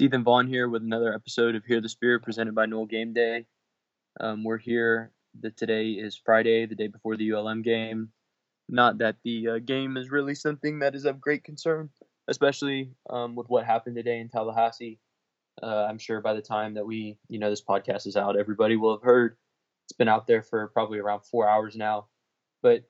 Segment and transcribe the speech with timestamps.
[0.00, 3.44] Ethan Vaughn here with another episode of Hear the Spirit presented by Nole Game Day.
[4.18, 5.12] Um, we're here.
[5.40, 8.08] That today is Friday, the day before the ULM game.
[8.66, 11.90] Not that the uh, game is really something that is of great concern,
[12.28, 14.98] especially um, with what happened today in Tallahassee.
[15.62, 18.76] Uh, I'm sure by the time that we, you know, this podcast is out, everybody
[18.76, 19.36] will have heard.
[19.84, 22.06] It's been out there for probably around four hours now,
[22.62, 22.84] but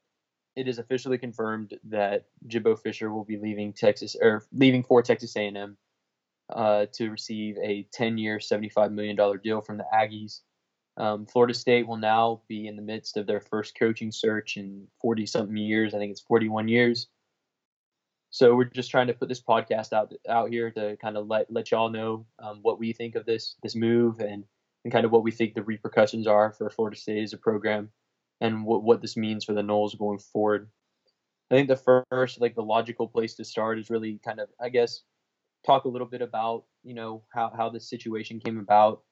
[0.54, 5.34] it is officially confirmed that Jimbo Fisher will be leaving Texas or leaving for Texas
[5.36, 5.76] A&M
[6.52, 10.40] uh, to receive a 10-year, $75 million deal from the Aggies.
[10.96, 14.86] Um, Florida State will now be in the midst of their first coaching search in
[15.00, 15.94] 40 something years.
[15.94, 17.08] I think it's 41 years.
[18.30, 21.50] So we're just trying to put this podcast out out here to kind of let
[21.50, 24.44] let y'all know um, what we think of this this move and
[24.84, 27.90] and kind of what we think the repercussions are for Florida State as a program
[28.40, 30.70] and what what this means for the Noles going forward.
[31.50, 34.68] I think the first like the logical place to start is really kind of I
[34.68, 35.02] guess
[35.64, 39.02] talk a little bit about you know how how this situation came about,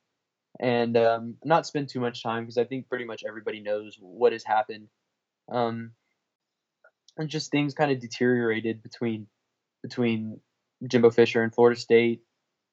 [0.60, 4.32] and um, not spend too much time because I think pretty much everybody knows what
[4.32, 4.88] has happened.
[5.50, 5.92] Um,
[7.16, 9.26] and just things kind of deteriorated between
[9.82, 10.40] between
[10.86, 12.22] Jimbo Fisher and Florida State.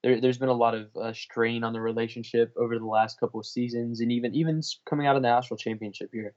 [0.04, 3.40] There, has been a lot of uh, strain on the relationship over the last couple
[3.40, 6.36] of seasons, and even even coming out of the national championship here.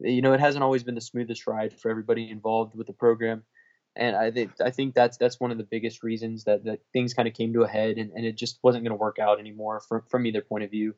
[0.00, 3.42] You know, it hasn't always been the smoothest ride for everybody involved with the program
[3.98, 7.14] and I think I think that's that's one of the biggest reasons that that things
[7.14, 9.40] kind of came to a head and, and it just wasn't going to work out
[9.40, 10.94] anymore from from either point of view.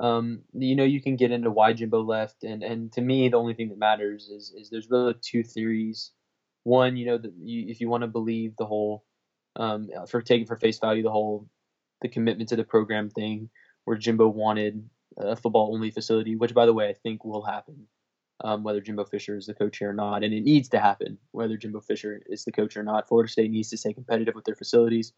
[0.00, 3.36] Um, you know, you can get into why Jimbo left, and and to me, the
[3.36, 6.12] only thing that matters is is there's really two theories.
[6.62, 9.04] One, you know, that you, if you want to believe the whole,
[9.56, 11.46] um, for taking for face value the whole,
[12.00, 13.50] the commitment to the program thing,
[13.84, 17.86] where Jimbo wanted a football only facility, which by the way I think will happen
[18.42, 20.24] um, whether Jimbo Fisher is the coach here or not.
[20.24, 23.08] And it needs to happen, whether Jimbo Fisher is the coach or not.
[23.08, 25.12] Florida State needs to stay competitive with their facilities.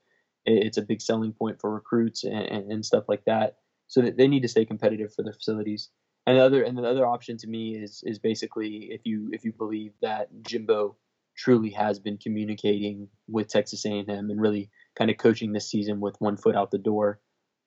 [0.44, 3.56] It's a big selling point for recruits and, and, and stuff like that.
[3.88, 5.90] So that they need to stay competitive for their facilities.
[6.26, 9.44] And the other and the other option to me is is basically if you if
[9.44, 10.96] you believe that Jimbo
[11.36, 16.16] truly has been communicating with Texas A&M and really kind of coaching this season with
[16.18, 17.20] one foot out the door,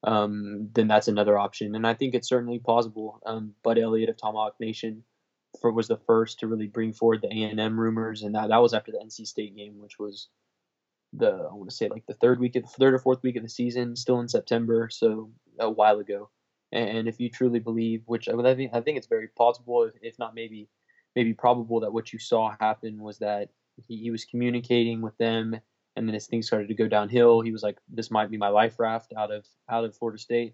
[0.04, 1.76] um, then that's another option.
[1.76, 3.22] And I think it's certainly plausible.
[3.26, 5.04] Um, Bud Elliott of Tomahawk Nation
[5.62, 8.50] for, was the first to really bring forward the A and M rumors, and that
[8.50, 10.30] that was after the NC State game, which was
[11.14, 13.36] the I want to say like the third week of the third or fourth week
[13.36, 16.30] of the season, still in September, so a while ago.
[16.72, 20.36] And if you truly believe, which I think I think it's very possible, if, not
[20.36, 20.70] maybe
[21.16, 23.50] maybe probable, that what you saw happen was that
[23.88, 25.60] he, he was communicating with them,
[25.96, 28.50] and then as things started to go downhill, he was like, "This might be my
[28.50, 30.54] life raft out of out of Florida State."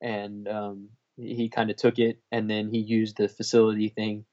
[0.00, 4.24] And um, he kind of took it and then he used the facility thing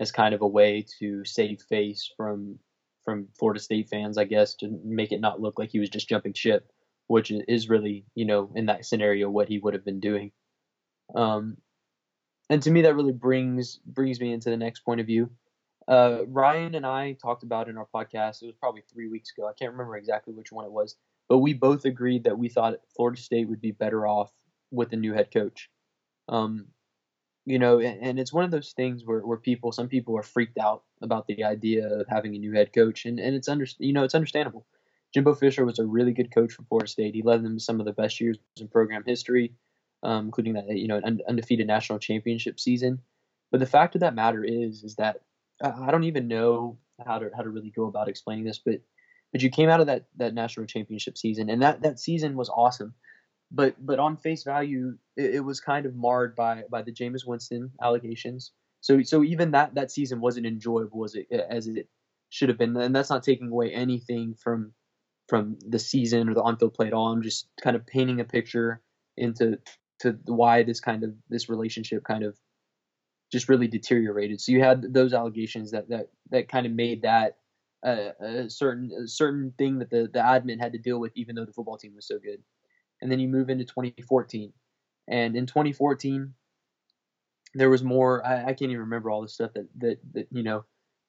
[0.00, 2.58] as kind of a way to save face from
[3.04, 6.08] from Florida State fans, I guess, to make it not look like he was just
[6.08, 6.70] jumping ship,
[7.06, 10.32] which is really, you know, in that scenario what he would have been doing.
[11.14, 11.56] Um,
[12.50, 15.30] and to me, that really brings brings me into the next point of view.
[15.88, 18.42] Uh, Ryan and I talked about in our podcast.
[18.42, 19.48] It was probably three weeks ago.
[19.48, 20.96] I can't remember exactly which one it was,
[21.28, 24.30] but we both agreed that we thought Florida State would be better off
[24.70, 25.68] with a new head coach.
[26.30, 26.68] Um,
[27.44, 30.58] you know, and, it's one of those things where, where people, some people are freaked
[30.58, 33.92] out about the idea of having a new head coach, and, and it's under, you
[33.92, 34.66] know, it's understandable.
[35.12, 37.14] Jimbo Fisher was a really good coach for Florida State.
[37.14, 39.52] He led them to some of the best years in program history,
[40.02, 43.00] um, including that you know an undefeated national championship season.
[43.50, 45.22] But the fact of that matter is, is that
[45.62, 48.80] I don't even know how to how to really go about explaining this, but
[49.32, 52.48] but you came out of that that national championship season, and that that season was
[52.48, 52.94] awesome
[53.50, 57.26] but but on face value, it, it, was kind of marred by by the Jameis
[57.26, 58.52] Winston allegations.
[58.80, 61.88] So so even that that season wasn't enjoyable as it as it
[62.28, 64.72] should have been, and that's not taking away anything from
[65.28, 67.12] from the season or the on-field play at all.
[67.12, 68.82] I'm just kind of painting a picture
[69.16, 69.58] into
[70.00, 72.36] to why this kind of this relationship kind of
[73.32, 74.40] just really deteriorated.
[74.40, 77.36] So you had those allegations that that that kind of made that
[77.84, 81.34] uh, a certain a certain thing that the the admin had to deal with, even
[81.34, 82.42] though the football team was so good
[83.00, 84.52] and then you move into 2014.
[85.08, 86.34] And in 2014,
[87.54, 88.24] there was more.
[88.24, 90.64] I, I can't even remember all the stuff that that that you know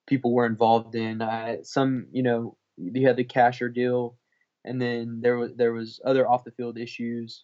[0.07, 1.21] people were involved in.
[1.21, 4.17] Uh, some, you know, you had the Casher deal,
[4.65, 7.43] and then there was there was other off the field issues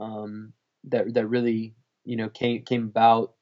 [0.00, 0.52] um,
[0.84, 1.74] that that really
[2.04, 3.34] you know came came about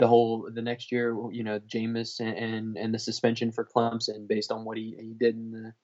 [0.00, 1.16] the whole the next year.
[1.30, 5.14] You know, Jameis and and, and the suspension for Clemson based on what he, he
[5.14, 5.74] did in the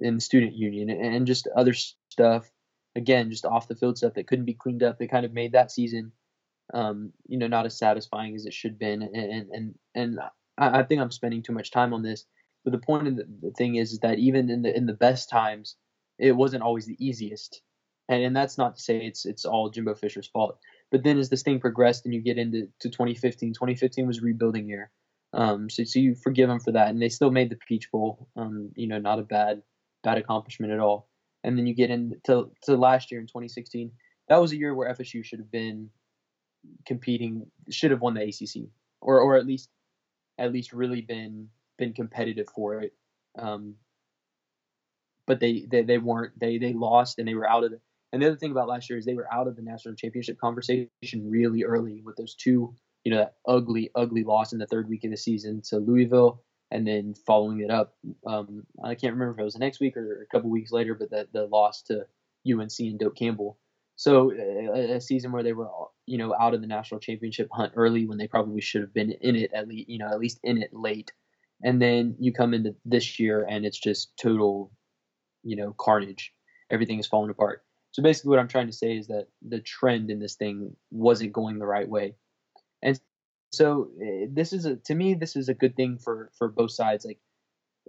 [0.00, 2.50] in the student union and just other stuff
[2.96, 4.98] again, just off the field stuff that couldn't be cleaned up.
[4.98, 6.12] They kind of made that season,
[6.72, 9.02] um, you know, not as satisfying as it should have been.
[9.02, 10.20] And and and
[10.58, 12.24] I, I, think I'm spending too much time on this.
[12.64, 14.94] But the point of the, the thing is, is that even in the in the
[14.94, 15.76] best times,
[16.18, 17.60] it wasn't always the easiest.
[18.08, 20.58] And, and that's not to say it's it's all Jimbo Fisher's fault.
[20.90, 24.68] But then as this thing progressed and you get into to 2015, 2015 was rebuilding
[24.68, 24.90] year.
[25.32, 28.28] Um, so, so you forgive them for that, and they still made the Peach Bowl.
[28.36, 29.62] Um, you know, not a bad
[30.04, 31.08] bad accomplishment at all.
[31.44, 33.92] And then you get into to last year in 2016.
[34.28, 35.90] That was a year where FSU should have been
[36.86, 38.70] competing, should have won the ACC,
[39.00, 39.68] or or at least
[40.38, 41.48] at least really been
[41.78, 42.92] been competitive for it.
[43.38, 43.74] Um,
[45.26, 46.38] but they, they they weren't.
[46.38, 47.80] They they lost and they were out of the.
[48.12, 50.38] And the other thing about last year is they were out of the national championship
[50.38, 54.88] conversation really early with those two, you know, that ugly ugly loss in the third
[54.88, 56.42] week of the season to Louisville,
[56.74, 57.94] and then following it up.
[58.26, 60.94] Um, I can't remember if it was the next week or a couple weeks later,
[60.94, 62.04] but the loss to
[62.50, 63.56] UNC and Doak Campbell.
[63.94, 65.68] So a, a, season where they were,
[66.04, 69.12] you know, out of the national championship hunt early when they probably should have been
[69.12, 71.12] in it at least, you know, at least in it late.
[71.62, 74.72] And then you come into this year and it's just total,
[75.44, 76.34] you know, carnage.
[76.72, 77.62] Everything is falling apart.
[77.92, 81.32] So basically, what I'm trying to say is that the trend in this thing wasn't
[81.32, 82.16] going the right way,
[82.82, 82.98] and
[83.56, 86.72] so eh, this is a to me this is a good thing for for both
[86.72, 87.04] sides.
[87.04, 87.18] Like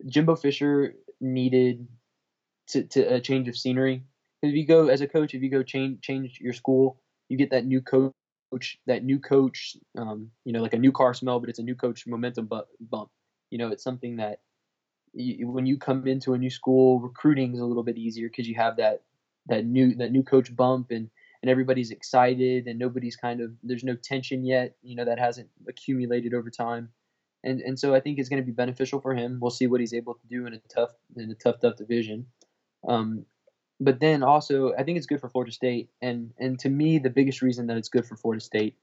[0.07, 1.87] Jimbo Fisher needed
[2.67, 4.03] to, to a change of scenery
[4.45, 7.51] if you go as a coach, if you go change change your school, you get
[7.51, 8.13] that new coach,
[8.85, 11.75] that new coach, um, you know, like a new car smell, but it's a new
[11.75, 13.09] coach momentum bump.
[13.49, 14.39] You know, it's something that
[15.13, 18.47] you, when you come into a new school, recruiting is a little bit easier because
[18.47, 19.01] you have that
[19.47, 21.09] that new that new coach bump and
[21.45, 24.73] and everybody's excited and nobody's kind of there's no tension yet.
[24.81, 26.89] You know, that hasn't accumulated over time.
[27.43, 29.37] And, and so I think it's going to be beneficial for him.
[29.39, 32.25] We'll see what he's able to do in a tough in a tough tough division.
[32.87, 33.27] Um,
[33.79, 37.11] but then also I think it's good for Florida State, and and to me the
[37.11, 38.75] biggest reason that it's good for Florida State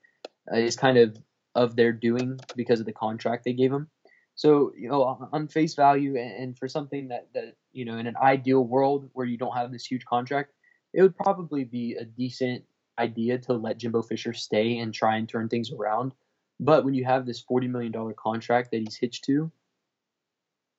[0.52, 1.18] uh, is kind of
[1.56, 3.88] of their doing because of the contract they gave him.
[4.36, 8.16] So you know on face value, and for something that that you know in an
[8.22, 10.52] ideal world where you don't have this huge contract,
[10.92, 12.64] it would probably be a decent
[12.98, 16.12] idea to let Jimbo Fisher stay and try and turn things around.
[16.60, 19.50] But when you have this forty million dollar contract that he's hitched to,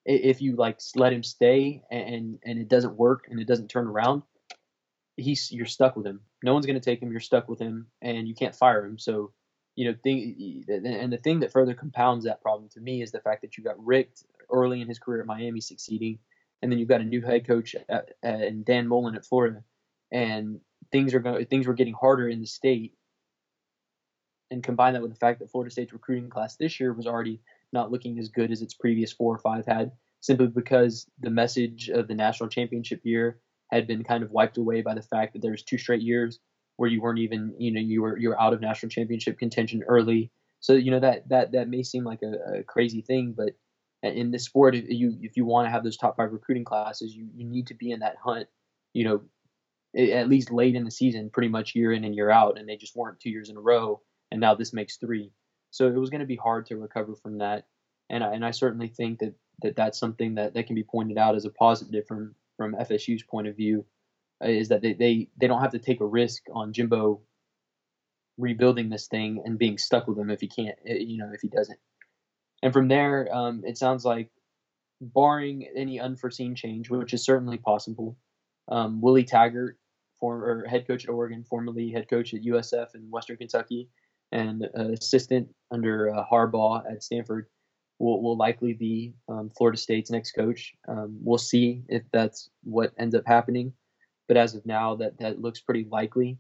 [0.06, 3.88] if you like let him stay and and it doesn't work and it doesn't turn
[3.88, 4.24] around,
[5.18, 6.21] he's you're stuck with him.
[6.44, 7.12] No one's going to take him.
[7.12, 8.98] You're stuck with him, and you can't fire him.
[8.98, 9.31] So,
[9.75, 13.21] you know, thing and the thing that further compounds that problem to me is the
[13.21, 16.19] fact that you got Richt early in his career at Miami succeeding,
[16.62, 19.63] and then you've got a new head coach at, at, and Dan Mullen at Florida,
[20.13, 20.62] and
[20.92, 22.94] things are going things were getting harder in the state.
[24.51, 27.42] And combine that with the fact that Florida State's recruiting class this year was already
[27.74, 31.89] not looking as good as its previous four or five had, simply because the message
[31.89, 33.39] of the national championship year
[33.71, 36.39] had been kind of wiped away by the fact that there was two straight years
[36.77, 39.81] where you weren't even, you know, you were you were out of national championship contention
[39.88, 40.31] early.
[40.60, 43.54] So you know that that that may seem like a, a crazy thing, but
[44.04, 47.15] in this sport, if you if you want to have those top five recruiting classes,
[47.15, 48.48] you you need to be in that hunt,
[48.94, 49.21] you know,
[49.95, 52.77] at least late in the season, pretty much year in and year out, and they
[52.77, 54.01] just weren't two years in a row,
[54.31, 55.31] and now this makes three.
[55.71, 57.67] So it was going to be hard to recover from that,
[58.09, 61.17] and I, and I certainly think that, that that's something that, that can be pointed
[61.17, 63.85] out as a positive from from FSU's point of view,
[64.43, 67.21] uh, is that they, they they don't have to take a risk on Jimbo
[68.37, 71.41] rebuilding this thing and being stuck with him if he can't, uh, you know, if
[71.41, 71.79] he doesn't.
[72.63, 74.29] And from there, um, it sounds like,
[75.01, 78.17] barring any unforeseen change, which is certainly possible,
[78.69, 79.77] um, Willie Taggart,
[80.23, 83.89] former head coach at Oregon, formerly head coach at USF in Western Kentucky,
[84.31, 87.48] and uh, assistant under uh, Harbaugh at Stanford
[88.00, 90.71] will, will likely be um, Florida State's next coach.
[90.88, 93.74] Um, we'll see if that's what ends up happening,
[94.29, 96.38] but as of now, that that looks pretty likely.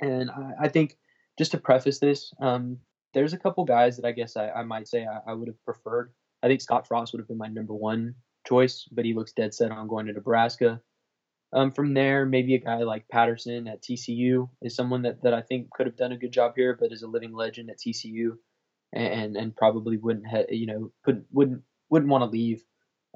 [0.00, 0.96] And I, I think
[1.40, 2.78] just to preface this, um,
[3.14, 5.64] there's a couple guys that I guess I, I might say I, I would have
[5.64, 6.12] preferred.
[6.44, 8.14] I think Scott Frost would have been my number one
[8.46, 10.80] choice, but he looks dead set on going to Nebraska.
[11.52, 15.42] Um, from there, maybe a guy like Patterson at TCU is someone that, that I
[15.42, 18.36] think could have done a good job here, but is a living legend at TCU,
[18.92, 22.62] and and probably wouldn't ha- you know could wouldn't wouldn't want to leave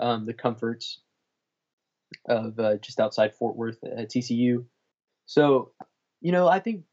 [0.01, 1.01] um, the comforts
[2.29, 4.65] of uh, just outside Fort Worth at TCU.
[5.27, 5.73] So,
[6.21, 6.85] you know, I think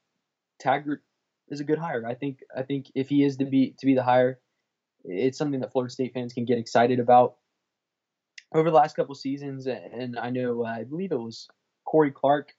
[0.59, 1.03] Taggart
[1.49, 2.05] is a good hire.
[2.05, 4.39] I think I think if he is to be to be the hire,
[5.03, 7.35] it's something that Florida State fans can get excited about
[8.53, 11.47] over the last couple seasons, and I know uh, I believe it was
[11.85, 12.53] Corey Clark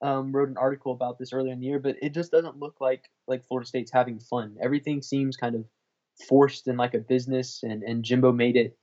[0.00, 2.76] um, wrote an article about this earlier in the year, but it just doesn't look
[2.80, 4.56] like like Florida State's having fun.
[4.62, 5.64] Everything seems kind of
[6.28, 8.76] forced and like a business, and and Jimbo made it.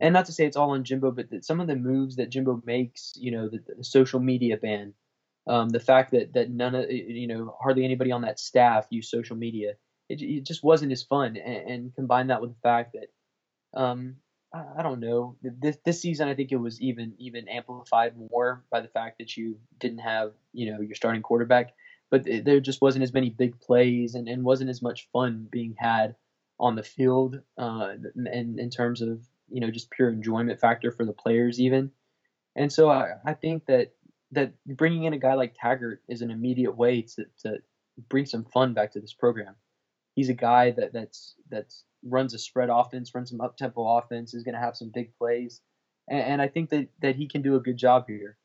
[0.00, 2.30] And not to say it's all on Jimbo, but that some of the moves that
[2.30, 4.92] Jimbo makes, you know, the, the social media ban,
[5.46, 9.10] um, the fact that that none of you know hardly anybody on that staff use
[9.10, 9.74] social media,
[10.08, 11.36] it, it just wasn't as fun.
[11.36, 14.16] And, and combine that with the fact that um,
[14.54, 15.36] I don't know.
[15.42, 19.36] This this season, I think it was even even amplified more by the fact that
[19.36, 21.72] you didn't have you know your starting quarterback,
[22.08, 25.74] but there just wasn't as many big plays and, and wasn't as much fun being
[25.76, 26.14] had
[26.60, 31.04] on the field, uh, and in terms of you know just pure enjoyment factor for
[31.04, 31.90] the players even.
[32.54, 33.92] And so I, I think that
[34.30, 37.58] that bringing in a guy like Taggart is an immediate way to, to
[38.08, 39.56] bring some fun back to this program.
[40.14, 44.34] He's a guy that that's that's runs a spread offense, runs some up tempo offense,
[44.34, 45.60] is going to have some big plays,
[46.08, 48.36] and, and, I think that that he can do a good job here.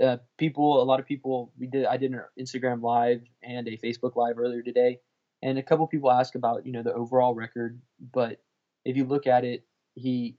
[0.00, 1.86] Uh, people, a lot of people, we did.
[1.86, 5.00] I did an Instagram live and a Facebook live earlier today,
[5.42, 7.80] and a couple people asked about you know the overall record.
[8.12, 8.40] But
[8.84, 9.64] if you look at it,
[9.94, 10.36] he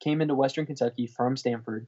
[0.00, 1.86] came into Western Kentucky from Stanford,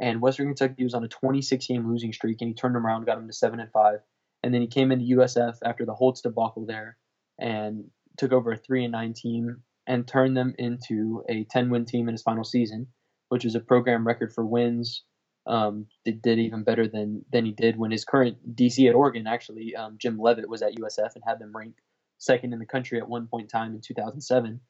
[0.00, 3.06] and Western Kentucky was on a 26 game losing streak, and he turned them around,
[3.06, 4.00] got them to seven and five,
[4.42, 6.96] and then he came into USF after the Holtz debacle there,
[7.38, 7.84] and
[8.16, 12.08] took over a three and nine team and turned them into a 10 win team
[12.08, 12.86] in his final season,
[13.28, 15.02] which is a program record for wins.
[15.46, 19.26] Um, did, did even better than than he did when his current DC at Oregon
[19.26, 21.80] actually um, Jim Leavitt was at USF and had them ranked
[22.16, 24.60] second in the country at one point in time in 2007.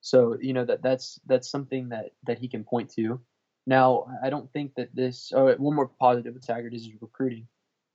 [0.00, 3.20] So you know that that's that's something that that he can point to.
[3.66, 5.30] Now I don't think that this.
[5.34, 7.46] Oh, one more positive with Taggart is his recruiting.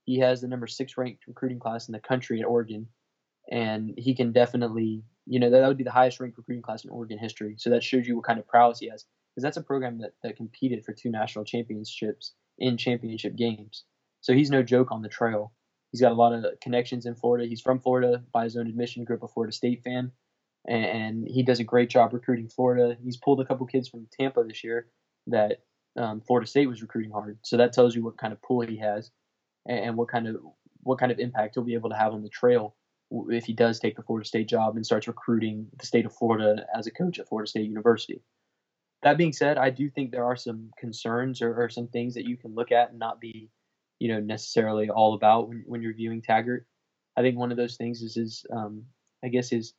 [0.04, 2.86] He has the number six ranked recruiting class in the country at Oregon,
[3.50, 6.84] and he can definitely, you know, that, that would be the highest ranked recruiting class
[6.84, 7.54] in Oregon history.
[7.58, 9.04] So that shows you what kind of prowess he has,
[9.34, 13.84] because that's a program that, that competed for two national championships in championship games.
[14.20, 15.52] So he's no joke on the trail.
[15.90, 17.48] He's got a lot of connections in Florida.
[17.48, 20.12] He's from Florida by his own admission, grew up a Florida State fan,
[20.68, 22.96] and, he does a great job recruiting Florida.
[23.02, 24.86] He's pulled a couple kids from Tampa this year
[25.26, 25.62] that
[25.96, 27.38] um, Florida State was recruiting hard.
[27.42, 29.10] So that tells you what kind of pull he has
[29.66, 30.36] and, and what kind of
[30.82, 32.74] what kind of impact he'll be able to have on the trail
[33.10, 36.66] if he does take the Florida State job and starts recruiting the state of Florida
[36.74, 38.22] as a coach at Florida State University.
[39.02, 42.26] That being said, I do think there are some concerns or, or some things that
[42.26, 43.50] you can look at and not be,
[43.98, 46.66] you know, necessarily all about when, when you're viewing Taggart.
[47.16, 48.84] I think one of those things is his, um,
[49.24, 49.72] I guess, his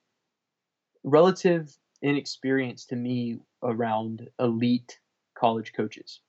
[1.03, 5.00] relative inexperience to me around elite
[5.38, 6.19] college coaches.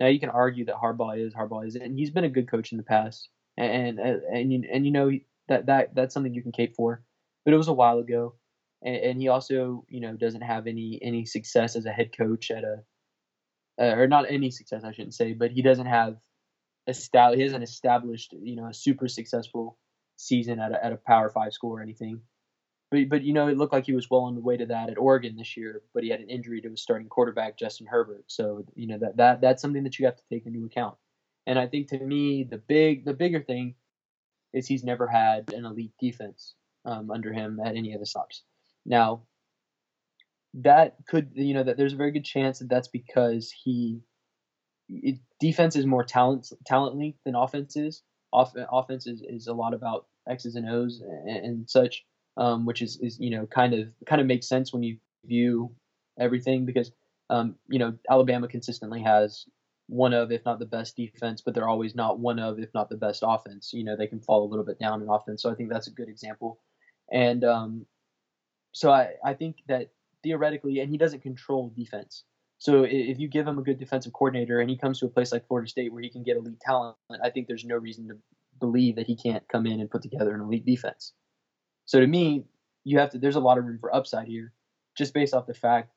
[0.00, 2.70] Now you can argue that Harbaugh is Harbaugh is, and he's been a good coach
[2.72, 5.10] in the past, and and and, and, and you know
[5.48, 7.02] that that that's something you can cape for.
[7.44, 8.34] But it was a while ago,
[8.82, 12.50] and, and he also you know doesn't have any any success as a head coach
[12.50, 12.82] at a
[13.80, 16.16] uh, or not any success I shouldn't say, but he doesn't have
[16.86, 19.78] established he hasn't established you know a super successful
[20.16, 22.20] season at a, at a Power Five school or anything.
[22.90, 24.90] But but you know it looked like he was well on the way to that
[24.90, 28.24] at Oregon this year, but he had an injury to his starting quarterback Justin Herbert.
[28.26, 30.96] So you know that that that's something that you have to take into account.
[31.46, 33.74] And I think to me the big the bigger thing
[34.52, 38.42] is he's never had an elite defense um, under him at any of the stops.
[38.86, 39.22] Now,
[40.54, 44.00] that could you know that there's a very good chance that that's because he
[44.88, 48.02] it, defense is more talent talent linked than offense is.
[48.32, 52.04] Off, offense is, is a lot about X's and O's and, and such,
[52.36, 55.72] um, which is, is you know kind of kind of makes sense when you view
[56.18, 56.92] everything because
[57.30, 59.44] um, you know Alabama consistently has
[59.88, 62.90] one of, if not the best defense, but they're always not one of, if not
[62.90, 63.72] the best offense.
[63.72, 65.42] You know, they can fall a little bit down in offense.
[65.42, 66.60] So I think that's a good example.
[67.10, 67.86] And um,
[68.72, 69.90] so I, I think that
[70.22, 72.24] theoretically, and he doesn't control defense.
[72.58, 75.32] So if you give him a good defensive coordinator and he comes to a place
[75.32, 78.18] like Florida State where he can get elite talent, I think there's no reason to
[78.58, 81.12] believe that he can't come in and put together an elite defense.
[81.86, 82.44] So to me,
[82.84, 83.18] you have to.
[83.18, 84.52] There's a lot of room for upside here,
[84.96, 85.92] just based off the fact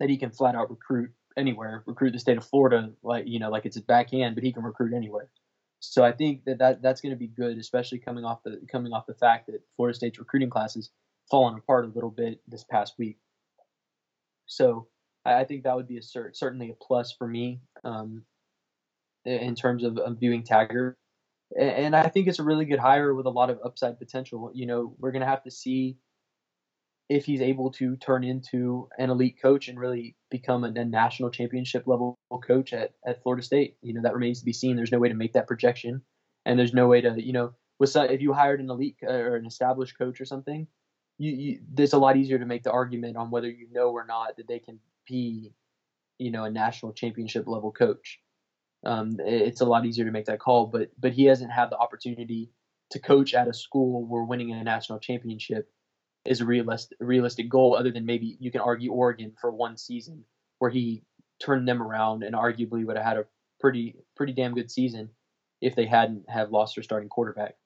[0.00, 3.50] that he can flat out recruit anywhere, recruit the state of Florida like you know
[3.50, 5.28] like it's his backhand, but he can recruit anywhere.
[5.80, 8.92] So I think that, that that's going to be good, especially coming off the coming
[8.92, 10.90] off the fact that Florida State's recruiting classes
[11.30, 13.18] fallen apart a little bit this past week.
[14.46, 14.88] So
[15.24, 18.22] I, I think that would be a cert, certainly a plus for me um,
[19.24, 20.98] in terms of, of viewing Taggart.
[21.58, 24.50] And I think it's a really good hire with a lot of upside potential.
[24.52, 25.96] You know, we're going to have to see
[27.08, 31.30] if he's able to turn into an elite coach and really become a, a, national
[31.30, 33.76] championship level coach at, at Florida State.
[33.80, 34.76] You know, that remains to be seen.
[34.76, 36.02] There's no way to make that projection.
[36.44, 39.36] And there's no way to, you know, with if you hired an elite uh, or
[39.36, 40.66] an established coach or something,
[41.18, 44.04] you, you it's a lot easier to make the argument on whether you know or
[44.04, 45.52] not that they can be,
[46.18, 48.20] you know, a national championship level coach.
[48.84, 51.78] Um, it's a lot easier to make that call, but but he hasn't had the
[51.78, 52.50] opportunity
[52.90, 55.68] to coach at a school where winning a national championship
[56.26, 60.24] is a realistic realistic goal other than maybe you can argue Oregon for one season
[60.58, 61.02] where he
[61.40, 63.26] turned them around and arguably would have had a
[63.60, 65.10] pretty pretty damn good season
[65.60, 67.56] if they hadn't have lost their starting quarterback.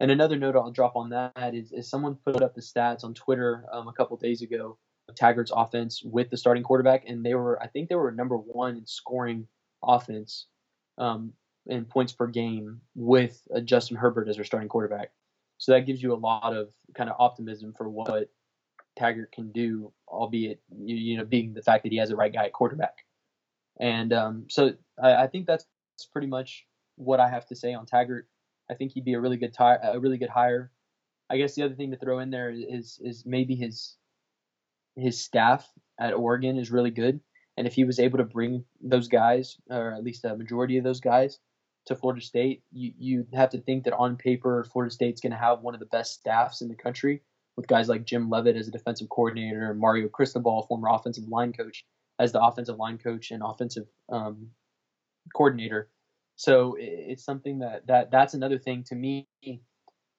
[0.00, 3.14] And another note I'll drop on that is, is someone put up the stats on
[3.14, 4.76] Twitter um, a couple days ago
[5.08, 8.36] of Taggart's offense with the starting quarterback, and they were I think they were number
[8.36, 9.46] one in scoring
[9.82, 10.46] offense
[10.98, 11.32] um,
[11.66, 15.12] in points per game with uh, Justin Herbert as their starting quarterback.
[15.62, 18.32] So that gives you a lot of kind of optimism for what
[18.98, 22.46] Taggart can do, albeit you know being the fact that he has the right guy
[22.46, 23.06] at quarterback.
[23.78, 25.64] And um, so I, I, think that's
[26.12, 26.66] pretty much
[26.96, 28.26] what I have to say on Taggart.
[28.68, 30.72] I think he'd be a really good tie, a really good hire.
[31.30, 33.94] I guess the other thing to throw in there is is maybe his
[34.96, 37.20] his staff at Oregon is really good,
[37.56, 40.82] and if he was able to bring those guys, or at least a majority of
[40.82, 41.38] those guys,
[41.86, 45.38] to Florida State, you you have to think that on paper Florida State's going to
[45.38, 47.22] have one of the best staffs in the country
[47.56, 51.84] with guys like Jim Leavitt as a defensive coordinator Mario Cristobal, former offensive line coach,
[52.18, 54.48] as the offensive line coach and offensive um,
[55.34, 55.88] coordinator.
[56.36, 59.26] So it's something that, that that's another thing to me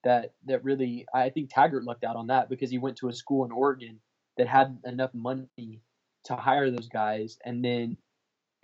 [0.04, 3.12] that that really I think Taggart lucked out on that because he went to a
[3.12, 4.00] school in Oregon
[4.36, 5.82] that had enough money
[6.24, 7.96] to hire those guys and then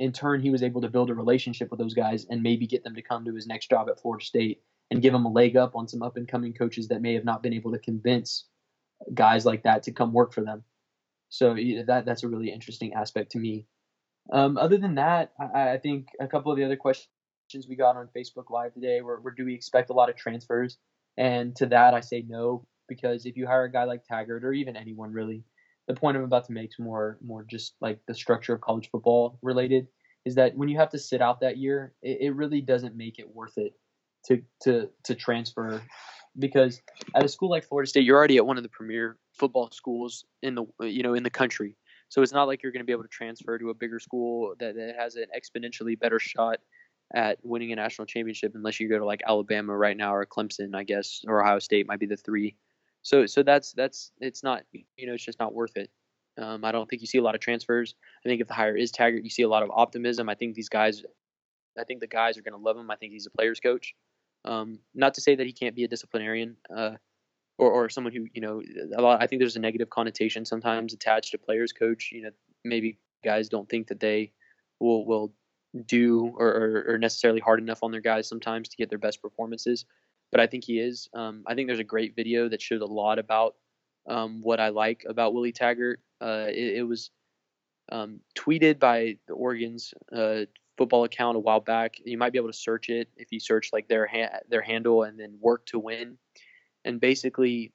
[0.01, 2.83] in turn he was able to build a relationship with those guys and maybe get
[2.83, 5.59] them to come to his next job at Florida State and give him a leg
[5.59, 8.47] up on some up and coming coaches that may have not been able to convince
[9.13, 10.65] guys like that to come work for them.
[11.29, 11.55] So
[11.87, 13.67] that that's a really interesting aspect to me.
[14.33, 17.09] Um, other than that, I, I, think a couple of the other questions
[17.69, 20.79] we got on Facebook Live today were, were, do we expect a lot of transfers?
[21.17, 24.53] And to that, I say no, because if you hire a guy like Taggart or
[24.53, 25.45] even anyone really,
[25.91, 28.89] the point I'm about to make is more more just like the structure of college
[28.91, 29.89] football related.
[30.25, 33.19] Is that when you have to sit out that year, it, it really doesn't make
[33.19, 33.75] it worth it
[34.27, 35.83] to to to transfer
[36.39, 36.81] because
[37.15, 40.25] at a school like Florida State, you're already at one of the premier football schools
[40.43, 41.77] in the you know in the country.
[42.09, 44.55] So it's not like you're going to be able to transfer to a bigger school
[44.59, 46.59] that, that has an exponentially better shot
[47.15, 50.75] at winning a national championship unless you go to like Alabama right now or Clemson,
[50.75, 52.57] I guess, or Ohio State might be the three.
[53.03, 55.91] So so that's that's it's not you know it's just not worth it.
[56.39, 57.95] Um, I don't think you see a lot of transfers.
[58.25, 60.29] I think if the hire is Taggart, you see a lot of optimism.
[60.29, 61.03] I think these guys,
[61.79, 62.91] I think the guys are going to love him.
[62.91, 63.95] I think he's a player's coach.
[64.45, 66.93] Um, not to say that he can't be a disciplinarian uh,
[67.59, 68.63] or, or someone who, you know,
[68.97, 72.11] a lot, I think there's a negative connotation sometimes attached to players coach.
[72.11, 72.31] You know,
[72.65, 74.33] maybe guys don't think that they
[74.79, 75.35] will, will
[75.87, 79.21] do or, or, or necessarily hard enough on their guys sometimes to get their best
[79.21, 79.85] performances.
[80.31, 81.09] But I think he is.
[81.13, 83.57] Um, I think there's a great video that shows a lot about
[84.09, 86.01] um, what I like about Willie Taggart.
[86.21, 87.11] Uh, it, it, was
[87.91, 90.43] um, tweeted by the Oregon's uh,
[90.77, 91.97] football account a while back.
[92.05, 95.03] You might be able to search it if you search like their ha- their handle
[95.03, 96.19] and then work to win.
[96.85, 97.73] And basically,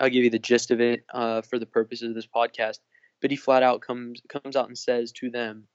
[0.00, 2.78] I'll give you the gist of it uh, for the purposes of this podcast.
[3.20, 5.66] But he flat out comes comes out and says to them,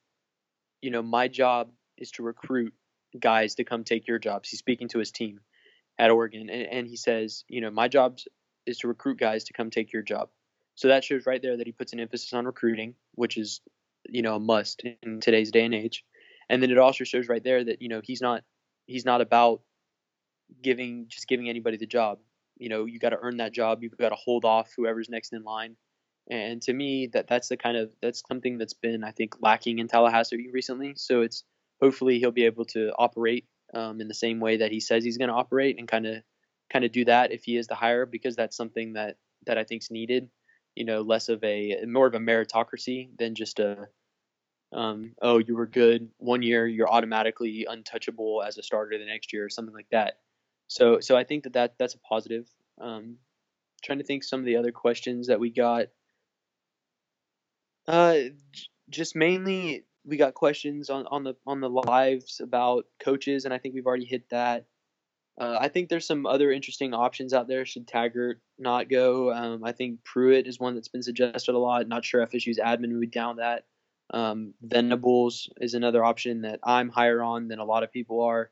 [0.81, 2.73] you know, my job is to recruit
[3.19, 4.49] guys to come take your jobs.
[4.49, 5.39] He's speaking to his team
[5.99, 8.17] at Oregon, and, and he says, you know, my job
[8.65, 10.29] is to recruit guys to come take your job.
[10.75, 13.59] So that shows right there that he puts an emphasis on recruiting, which is
[14.07, 16.05] you know a must in today's day and age.
[16.49, 18.43] And then it also shows right there that you know he's not
[18.85, 19.61] he's not about
[20.63, 22.19] giving just giving anybody the job.
[22.57, 25.33] You know you got to earn that job you've got to hold off whoever's next
[25.33, 25.75] in line.
[26.31, 29.79] And to me that that's the kind of that's something that's been i think lacking
[29.79, 30.93] in tallahassee recently.
[30.95, 31.43] So it's
[31.81, 35.17] hopefully he'll be able to operate um, in the same way that he says he's
[35.17, 36.23] going to operate and kind of
[36.71, 39.63] kind of do that if he is the hire because that's something that that i
[39.63, 40.29] think's needed
[40.79, 43.89] you know, less of a more of a meritocracy than just a
[44.71, 49.33] um, oh, you were good one year, you're automatically untouchable as a starter the next
[49.33, 50.19] year or something like that.
[50.67, 52.47] So, so I think that, that that's a positive.
[52.79, 53.17] Um,
[53.83, 55.87] trying to think some of the other questions that we got.
[57.87, 58.29] Uh,
[58.89, 63.57] just mainly we got questions on, on the on the lives about coaches, and I
[63.57, 64.65] think we've already hit that.
[65.39, 67.65] Uh, I think there's some other interesting options out there.
[67.65, 69.31] Should Taggart not go?
[69.31, 71.87] Um, I think Pruitt is one that's been suggested a lot.
[71.87, 73.63] Not sure FSU's admin would down that.
[74.11, 78.51] Um, Venables is another option that I'm higher on than a lot of people are.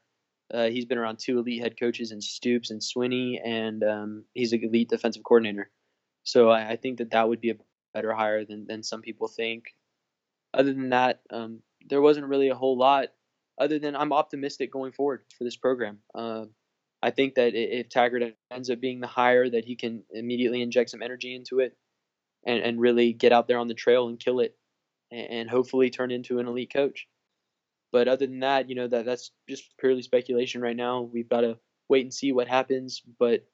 [0.53, 4.53] Uh, he's been around two elite head coaches in Stoops and Swinney, and um, he's
[4.53, 5.69] an elite defensive coordinator.
[6.23, 7.57] So I, I, think that that would be a
[7.93, 9.75] better hire than, than some people think.
[10.53, 13.09] Other than that, um, there wasn't really a whole lot.
[13.59, 15.99] Other than I'm optimistic going forward for this program.
[16.13, 16.45] Uh,
[17.01, 20.89] I think that if Taggart ends up being the hire, that he can immediately inject
[20.89, 21.77] some energy into it
[22.45, 24.55] and, and really get out there on the trail and kill it
[25.11, 27.07] and hopefully turn into an elite coach.
[27.91, 31.01] But other than that, you know, that that's just purely speculation right now.
[31.01, 31.57] We've got to
[31.87, 33.01] wait and see what happens.
[33.19, 33.45] But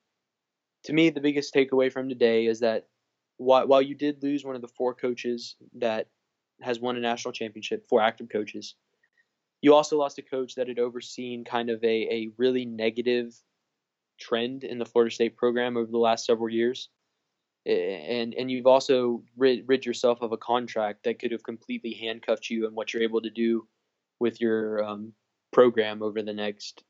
[0.85, 2.87] to me, the biggest takeaway from today is that
[3.37, 6.07] while, while you did lose one of the four coaches that
[6.63, 8.75] has won a national championship, four active coaches,
[9.61, 13.33] you also lost a coach that had overseen kind of a, a really negative
[14.19, 16.89] trend in the Florida State program over the last several years.
[17.65, 22.49] and and you've also rid, rid yourself of a contract that could have completely handcuffed
[22.49, 23.65] you and what you're able to do
[24.19, 25.13] with your um,
[25.53, 26.83] program over the next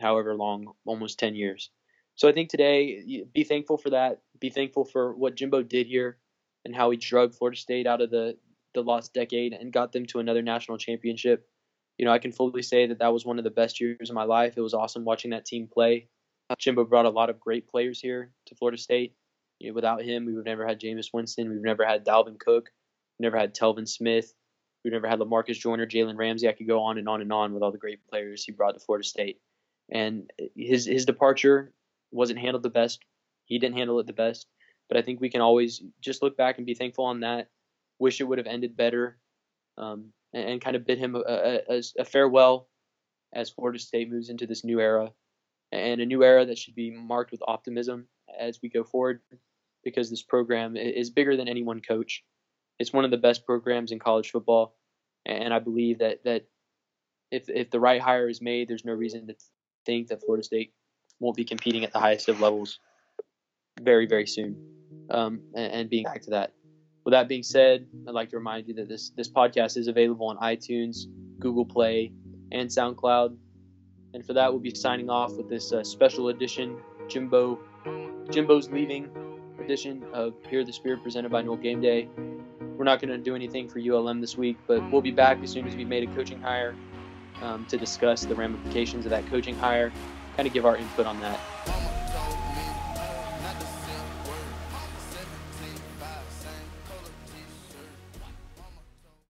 [0.00, 1.70] however long, almost 10 years.
[2.14, 4.22] So I think today, be thankful for that.
[4.40, 6.18] Be thankful for what Jimbo did here
[6.64, 8.36] and how he drug Florida State out of the,
[8.74, 11.46] the lost decade and got them to another national championship.
[11.96, 14.14] You know, I can fully say that that was one of the best years of
[14.14, 14.54] my life.
[14.56, 16.08] It was awesome watching that team play.
[16.58, 19.14] Jimbo brought a lot of great players here to Florida State.
[19.58, 21.50] You know, without him, we would have never had Jameis Winston.
[21.50, 22.70] We've never had Dalvin Cook.
[23.18, 24.32] We never had Telvin Smith.
[24.84, 26.48] We've never had Lamarcus Joyner, Jalen Ramsey.
[26.48, 28.74] I could go on and on and on with all the great players he brought
[28.74, 29.40] to Florida State.
[29.90, 31.72] And his his departure
[32.12, 33.04] wasn't handled the best.
[33.46, 34.46] He didn't handle it the best.
[34.88, 37.48] But I think we can always just look back and be thankful on that.
[37.98, 39.18] Wish it would have ended better,
[39.76, 42.68] um, and, and, kind of bid him a, a, a farewell
[43.32, 45.10] as Florida State moves into this new era,
[45.72, 48.06] and a new era that should be marked with optimism
[48.38, 49.20] as we go forward,
[49.84, 52.24] because this program is bigger than any one coach.
[52.78, 54.76] It's one of the best programs in college football,
[55.26, 56.46] and I believe that that
[57.30, 59.34] if if the right hire is made, there's no reason to
[59.84, 60.72] think that Florida State
[61.20, 62.78] won't be competing at the highest of levels
[63.80, 64.74] very very soon.
[65.10, 66.52] Um, and, and being back to that.
[67.08, 70.26] With that being said, I'd like to remind you that this this podcast is available
[70.26, 71.06] on iTunes,
[71.38, 72.12] Google Play,
[72.52, 73.34] and SoundCloud.
[74.12, 76.76] And for that, we'll be signing off with this uh, special edition,
[77.08, 77.60] Jimbo
[78.30, 79.08] Jimbo's leaving
[79.58, 82.10] edition of Hear the Spirit presented by Nole Game Day.
[82.76, 85.50] We're not going to do anything for ULM this week, but we'll be back as
[85.50, 86.76] soon as we've made a coaching hire
[87.40, 89.90] um, to discuss the ramifications of that coaching hire,
[90.36, 91.77] kind of give our input on that.